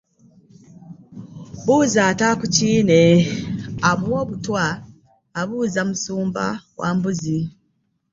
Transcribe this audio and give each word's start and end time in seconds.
Buuza 1.65 2.01
atakukiine, 2.11 2.99
omuwa 3.91 4.21
butwa 4.29 4.65
abuuza 5.39 5.81
musumba 5.89 6.45
wa 6.79 6.89
mbuzi. 6.95 7.39